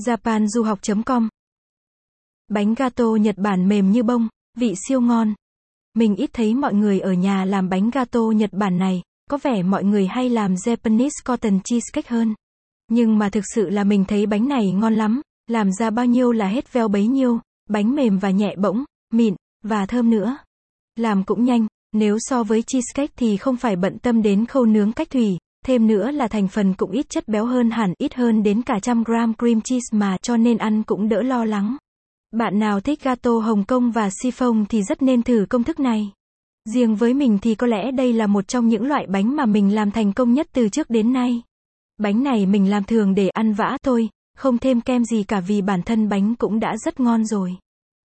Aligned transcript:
japanduhoc.com 0.00 1.28
Bánh 2.48 2.74
gato 2.74 3.04
Nhật 3.04 3.38
Bản 3.38 3.68
mềm 3.68 3.90
như 3.90 4.02
bông, 4.02 4.28
vị 4.58 4.74
siêu 4.88 5.00
ngon. 5.00 5.34
Mình 5.94 6.16
ít 6.16 6.30
thấy 6.32 6.54
mọi 6.54 6.74
người 6.74 7.00
ở 7.00 7.12
nhà 7.12 7.44
làm 7.44 7.68
bánh 7.68 7.90
gato 7.90 8.20
Nhật 8.20 8.50
Bản 8.52 8.78
này, 8.78 9.02
có 9.30 9.38
vẻ 9.42 9.62
mọi 9.62 9.84
người 9.84 10.06
hay 10.06 10.28
làm 10.28 10.54
Japanese 10.54 11.22
cotton 11.24 11.60
cheesecake 11.64 12.16
hơn. 12.16 12.34
Nhưng 12.88 13.18
mà 13.18 13.30
thực 13.30 13.44
sự 13.54 13.70
là 13.70 13.84
mình 13.84 14.04
thấy 14.04 14.26
bánh 14.26 14.48
này 14.48 14.72
ngon 14.72 14.94
lắm, 14.94 15.20
làm 15.46 15.72
ra 15.72 15.90
bao 15.90 16.06
nhiêu 16.06 16.32
là 16.32 16.48
hết 16.48 16.72
veo 16.72 16.88
bấy 16.88 17.06
nhiêu, 17.06 17.40
bánh 17.68 17.94
mềm 17.94 18.18
và 18.18 18.30
nhẹ 18.30 18.56
bỗng, 18.56 18.84
mịn, 19.12 19.34
và 19.64 19.86
thơm 19.86 20.10
nữa. 20.10 20.36
Làm 20.96 21.24
cũng 21.24 21.44
nhanh, 21.44 21.66
nếu 21.92 22.16
so 22.20 22.44
với 22.44 22.62
cheesecake 22.62 23.14
thì 23.16 23.36
không 23.36 23.56
phải 23.56 23.76
bận 23.76 23.98
tâm 23.98 24.22
đến 24.22 24.46
khâu 24.46 24.64
nướng 24.64 24.92
cách 24.92 25.10
thủy, 25.10 25.38
thêm 25.66 25.86
nữa 25.86 26.10
là 26.10 26.28
thành 26.28 26.48
phần 26.48 26.74
cũng 26.74 26.90
ít 26.90 27.06
chất 27.08 27.28
béo 27.28 27.46
hơn 27.46 27.70
hẳn, 27.70 27.92
ít 27.98 28.14
hơn 28.14 28.42
đến 28.42 28.62
cả 28.62 28.78
trăm 28.82 29.02
gram 29.04 29.34
cream 29.38 29.60
cheese 29.60 29.98
mà 29.98 30.16
cho 30.22 30.36
nên 30.36 30.58
ăn 30.58 30.82
cũng 30.82 31.08
đỡ 31.08 31.22
lo 31.22 31.44
lắng. 31.44 31.76
Bạn 32.32 32.58
nào 32.58 32.80
thích 32.80 33.02
gato 33.02 33.30
Hồng 33.30 33.64
Kông 33.64 33.90
và 33.90 34.08
siphon 34.22 34.64
thì 34.68 34.82
rất 34.82 35.02
nên 35.02 35.22
thử 35.22 35.46
công 35.50 35.64
thức 35.64 35.80
này. 35.80 36.12
Riêng 36.74 36.96
với 36.96 37.14
mình 37.14 37.38
thì 37.42 37.54
có 37.54 37.66
lẽ 37.66 37.90
đây 37.90 38.12
là 38.12 38.26
một 38.26 38.48
trong 38.48 38.68
những 38.68 38.86
loại 38.86 39.06
bánh 39.06 39.36
mà 39.36 39.46
mình 39.46 39.74
làm 39.74 39.90
thành 39.90 40.12
công 40.12 40.32
nhất 40.32 40.46
từ 40.52 40.68
trước 40.68 40.90
đến 40.90 41.12
nay. 41.12 41.42
Bánh 41.98 42.22
này 42.22 42.46
mình 42.46 42.70
làm 42.70 42.84
thường 42.84 43.14
để 43.14 43.28
ăn 43.28 43.52
vã 43.52 43.76
thôi, 43.84 44.08
không 44.36 44.58
thêm 44.58 44.80
kem 44.80 45.04
gì 45.04 45.22
cả 45.22 45.40
vì 45.40 45.62
bản 45.62 45.82
thân 45.82 46.08
bánh 46.08 46.34
cũng 46.34 46.60
đã 46.60 46.76
rất 46.84 47.00
ngon 47.00 47.24
rồi. 47.24 47.56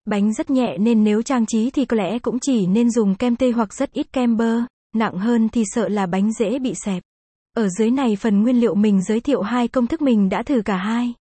Bánh 0.07 0.33
rất 0.33 0.51
nhẹ 0.51 0.77
nên 0.81 1.05
nếu 1.05 1.23
trang 1.23 1.47
trí 1.47 1.71
thì 1.71 1.85
có 1.85 1.97
lẽ 1.97 2.19
cũng 2.19 2.39
chỉ 2.41 2.67
nên 2.67 2.91
dùng 2.91 3.15
kem 3.15 3.37
tây 3.37 3.51
hoặc 3.51 3.75
rất 3.75 3.93
ít 3.93 4.13
kem 4.13 4.37
bơ, 4.37 4.61
nặng 4.95 5.19
hơn 5.19 5.49
thì 5.49 5.63
sợ 5.67 5.89
là 5.89 6.07
bánh 6.07 6.33
dễ 6.33 6.59
bị 6.59 6.75
xẹp. 6.85 7.03
Ở 7.57 7.69
dưới 7.69 7.91
này 7.91 8.17
phần 8.17 8.43
nguyên 8.43 8.61
liệu 8.61 8.75
mình 8.75 9.03
giới 9.03 9.21
thiệu 9.21 9.43
hai 9.43 9.69
công 9.69 9.87
thức 9.87 10.03
mình 10.03 10.29
đã 10.29 10.43
thử 10.43 10.63
cả 10.65 10.77
hai. 10.77 11.15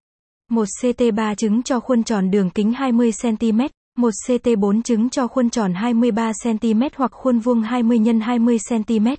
Một 0.50 0.64
CT3 0.82 1.34
trứng 1.34 1.62
cho 1.62 1.80
khuôn 1.80 2.04
tròn 2.04 2.30
đường 2.30 2.50
kính 2.50 2.72
20cm, 2.72 3.68
một 3.98 4.10
CT4 4.26 4.82
trứng 4.82 5.10
cho 5.10 5.26
khuôn 5.26 5.50
tròn 5.50 5.72
23cm 5.72 6.90
hoặc 6.96 7.12
khuôn 7.12 7.38
vuông 7.38 7.62
20 7.62 7.98
x 8.04 8.08
20cm. 8.08 9.16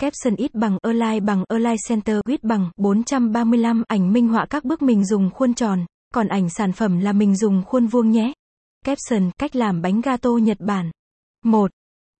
Caption 0.00 0.36
ít 0.36 0.54
bằng 0.54 0.78
Align 0.82 1.26
bằng 1.26 1.44
Align 1.48 1.76
Center 1.88 2.18
width 2.26 2.38
bằng 2.42 2.70
435 2.76 3.84
ảnh 3.88 4.12
minh 4.12 4.28
họa 4.28 4.46
các 4.50 4.64
bước 4.64 4.82
mình 4.82 5.04
dùng 5.04 5.30
khuôn 5.30 5.54
tròn, 5.54 5.84
còn 6.14 6.28
ảnh 6.28 6.50
sản 6.50 6.72
phẩm 6.72 6.98
là 6.98 7.12
mình 7.12 7.36
dùng 7.36 7.62
khuôn 7.66 7.86
vuông 7.86 8.10
nhé. 8.10 8.32
Caption 8.84 9.30
cách 9.38 9.56
làm 9.56 9.82
bánh 9.82 10.00
gato 10.00 10.30
Nhật 10.30 10.58
Bản. 10.60 10.90
1. 11.44 11.70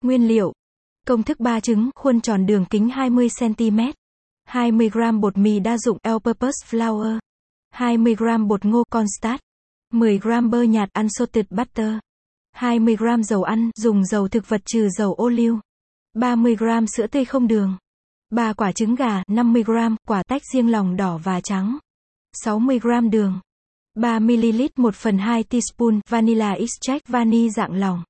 Nguyên 0.05 0.29
liệu. 0.29 0.53
Công 1.07 1.23
thức 1.23 1.41
3 1.41 1.61
trứng, 1.61 1.91
khuôn 1.95 2.21
tròn 2.21 2.47
đường 2.47 2.65
kính 2.65 2.89
20cm. 2.89 3.93
20g 4.51 5.21
bột 5.21 5.39
mì 5.39 5.61
đa 5.61 5.79
dụng 5.79 5.99
(all-purpose 6.03 6.67
Flour, 6.71 7.19
20g 7.75 8.47
bột 8.47 8.65
ngô 8.65 8.85
Constat, 8.91 9.41
10g 9.93 10.51
bơ 10.51 10.63
nhạt 10.63 10.89
Unsalted 10.95 11.45
Butter, 11.51 11.95
20g 12.57 13.23
dầu 13.23 13.43
ăn 13.43 13.71
dùng 13.77 14.05
dầu 14.05 14.29
thực 14.29 14.49
vật 14.49 14.61
trừ 14.65 14.89
dầu 14.89 15.15
ô 15.15 15.29
liu, 15.29 15.59
30g 16.17 16.87
sữa 16.87 17.07
tươi 17.07 17.25
không 17.25 17.47
đường, 17.47 17.77
3 18.31 18.53
quả 18.53 18.73
trứng 18.73 18.95
gà 18.95 19.23
50g, 19.23 19.97
quả 20.09 20.23
tách 20.23 20.43
riêng 20.53 20.71
lòng 20.71 20.97
đỏ 20.97 21.19
và 21.25 21.41
trắng, 21.41 21.79
60g 22.45 23.11
đường, 23.11 23.41
3ml 23.97 24.69
1 24.77 24.95
phần 24.95 25.19
2 25.19 25.45
teaspoon 25.45 26.01
vanilla 26.09 26.53
extract 26.53 27.09
vani 27.09 27.51
dạng 27.51 27.73
lòng. 27.73 28.05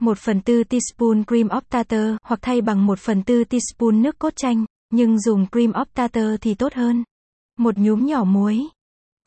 1 0.00 0.18
phần 0.18 0.40
4 0.46 0.64
teaspoon 0.64 1.24
cream 1.24 1.48
of 1.48 1.60
tartar 1.60 2.16
hoặc 2.22 2.38
thay 2.42 2.60
bằng 2.60 2.86
1 2.86 2.98
phần 2.98 3.22
4 3.26 3.44
teaspoon 3.44 4.02
nước 4.02 4.18
cốt 4.18 4.32
chanh 4.36 4.64
nhưng 4.90 5.20
dùng 5.20 5.46
cream 5.52 5.72
of 5.72 6.36
thì 6.40 6.54
tốt 6.54 6.74
hơn. 6.74 7.04
Một 7.58 7.78
nhúm 7.78 8.06
nhỏ 8.06 8.24
muối. 8.24 8.68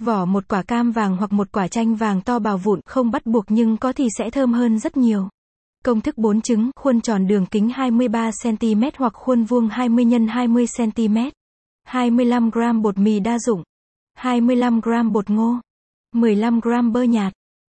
Vỏ 0.02 0.25
một 0.25 0.47
quả 0.47 0.64
cam 0.64 0.92
vàng 0.92 1.17
hoặc 1.17 1.33
một 1.33 1.52
quả 1.52 1.67
chanh 1.67 1.95
vàng 1.95 2.22
to 2.22 2.39
bào 2.39 2.58
vụn, 2.58 2.80
không 2.86 3.11
bắt 3.11 3.25
buộc 3.25 3.45
nhưng 3.47 3.78
có 3.78 3.94
thì 3.94 4.08
sẽ 4.17 4.30
thơm 4.30 4.53
hơn 4.53 4.80
rất 4.80 4.97
nhiều. 4.97 5.30
Công 5.86 6.02
thức 6.02 6.17
4 6.17 6.42
trứng, 6.42 6.72
khuôn 6.75 7.02
tròn 7.02 7.28
đường 7.28 7.45
kính 7.45 7.67
23cm 7.67 8.92
hoặc 8.98 9.14
khuôn 9.14 9.43
vuông 9.43 9.67
20 9.67 10.05
x 10.05 10.14
20cm. 10.14 11.32
25 11.83 12.49
g 12.49 12.60
bột 12.82 12.98
mì 12.98 13.20
đa 13.20 13.39
dụng. 13.39 13.64
25 14.14 14.82
g 14.82 14.89
bột 15.11 15.30
ngô. 15.30 15.55
15 16.16 16.60
g 16.60 16.70
bơ 16.93 17.04
nhạt. 17.04 17.33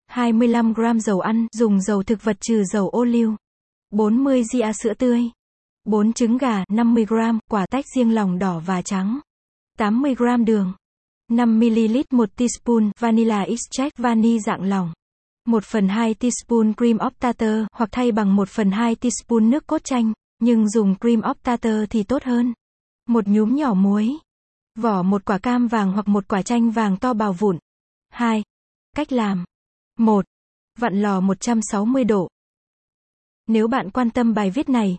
25 0.07 0.73
g 0.73 0.81
dầu 1.01 1.21
ăn, 1.21 1.47
dùng 1.53 1.81
dầu 1.81 2.03
thực 2.03 2.25
vật 2.25 2.37
trừ 2.41 2.63
dầu 2.73 2.89
ô 2.89 3.05
liu. 3.05 3.37
40 3.91 4.43
g 4.53 4.57
sữa 4.83 4.95
tươi. 4.95 5.31
4 5.87 6.13
trứng 6.13 6.37
gà, 6.37 6.65
50 6.69 7.05
g, 7.05 7.15
quả 7.51 7.67
tách 7.67 7.85
riêng 7.97 8.15
lòng 8.15 8.39
đỏ 8.39 8.63
và 8.67 8.83
trắng. 8.83 9.21
80 9.79 10.15
g 10.15 10.25
đường. 10.47 10.73
5ml 11.33 12.03
1 12.11 12.37
teaspoon 12.37 12.91
vanilla 12.99 13.41
extract 13.41 13.99
vani 13.99 14.39
dạng 14.41 14.63
lỏng. 14.63 14.93
1 15.47 15.65
phần 15.65 15.89
2 15.89 16.15
teaspoon 16.15 16.73
cream 16.77 16.97
of 16.97 17.11
tartar 17.11 17.65
hoặc 17.73 17.89
thay 17.93 18.13
bằng 18.13 18.37
1 18.37 18.49
phần 18.49 18.71
2 18.71 18.95
teaspoon 18.95 19.51
nước 19.51 19.67
cốt 19.67 19.85
chanh, 19.85 20.13
nhưng 20.39 20.69
dùng 20.69 20.95
cream 21.01 21.21
of 21.21 21.35
tartar 21.35 21.85
thì 21.91 22.03
tốt 22.03 22.23
hơn. 22.23 22.55
Một 23.09 23.27
nhúm 23.27 23.55
nhỏ 23.55 23.75
muối. 23.75 24.11
Vỏ 24.79 25.03
một 25.03 25.25
quả 25.25 25.39
cam 25.39 25.67
vàng 25.67 25.93
hoặc 25.93 26.09
một 26.09 26.29
quả 26.29 26.43
chanh 26.43 26.71
vàng 26.71 26.97
to 26.97 27.13
bào 27.13 27.33
vụn. 27.33 27.59
2. 28.09 28.43
Cách 28.97 29.13
làm. 29.13 29.45
1. 29.99 30.25
Vặn 30.79 31.03
lò 31.03 31.21
160 31.21 32.05
độ. 32.05 32.29
Nếu 33.47 33.69
bạn 33.69 33.91
quan 33.91 34.11
tâm 34.11 34.35
bài 34.35 34.51
viết 34.51 34.69
này, 34.69 34.99